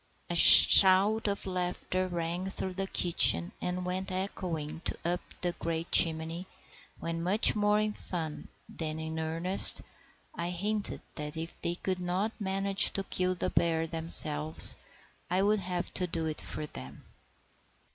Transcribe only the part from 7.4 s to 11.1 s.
more in fun than in earnest, I hinted